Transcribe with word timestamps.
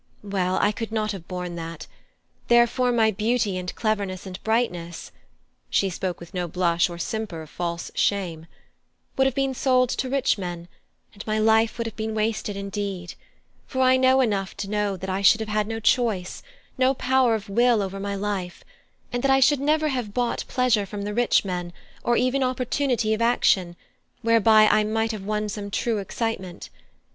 Well, 0.23 0.57
I 0.59 0.71
could 0.71 0.91
not 0.91 1.11
have 1.11 1.27
borne 1.27 1.53
that; 1.57 1.85
therefore 2.47 2.91
my 2.91 3.11
beauty 3.11 3.55
and 3.55 3.75
cleverness 3.75 4.25
and 4.25 4.43
brightness" 4.43 5.11
(she 5.69 5.91
spoke 5.91 6.19
with 6.19 6.33
no 6.33 6.47
blush 6.47 6.89
or 6.89 6.97
simper 6.97 7.43
of 7.43 7.51
false 7.51 7.91
shame) 7.93 8.47
"would 9.15 9.27
have 9.27 9.35
been 9.35 9.53
sold 9.53 9.89
to 9.91 10.09
rich 10.09 10.39
men, 10.39 10.67
and 11.13 11.27
my 11.27 11.37
life 11.37 11.77
would 11.77 11.85
have 11.85 11.95
been 11.95 12.15
wasted 12.15 12.57
indeed; 12.57 13.13
for 13.67 13.81
I 13.81 13.95
know 13.95 14.21
enough 14.21 14.53
of 14.53 14.57
that 14.57 14.63
to 14.63 14.69
know 14.71 14.97
that 14.97 15.07
I 15.11 15.21
should 15.21 15.39
have 15.39 15.49
had 15.49 15.67
no 15.67 15.79
choice, 15.79 16.41
no 16.79 16.95
power 16.95 17.35
of 17.35 17.47
will 17.47 17.83
over 17.83 17.99
my 17.99 18.15
life; 18.15 18.63
and 19.13 19.21
that 19.21 19.29
I 19.29 19.39
should 19.39 19.59
never 19.59 19.89
have 19.89 20.15
bought 20.15 20.45
pleasure 20.47 20.87
from 20.87 21.03
the 21.03 21.13
rich 21.13 21.45
men, 21.45 21.73
or 22.03 22.17
even 22.17 22.41
opportunity 22.41 23.13
of 23.13 23.21
action, 23.21 23.75
whereby 24.23 24.65
I 24.65 24.83
might 24.83 25.11
have 25.11 25.25
won 25.25 25.47
some 25.47 25.69
true 25.69 25.99
excitement. 25.99 26.71